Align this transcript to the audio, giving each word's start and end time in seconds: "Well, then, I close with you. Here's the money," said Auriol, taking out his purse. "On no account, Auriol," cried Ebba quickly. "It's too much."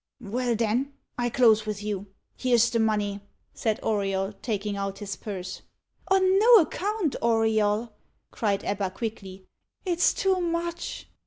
"Well, 0.23 0.55
then, 0.55 0.93
I 1.15 1.29
close 1.29 1.67
with 1.67 1.83
you. 1.83 2.07
Here's 2.35 2.71
the 2.71 2.79
money," 2.79 3.19
said 3.53 3.79
Auriol, 3.83 4.33
taking 4.41 4.75
out 4.75 4.97
his 4.97 5.15
purse. 5.15 5.61
"On 6.07 6.39
no 6.39 6.55
account, 6.55 7.15
Auriol," 7.21 7.93
cried 8.31 8.63
Ebba 8.65 8.89
quickly. 8.89 9.45
"It's 9.85 10.11
too 10.11 10.39
much." 10.41 11.07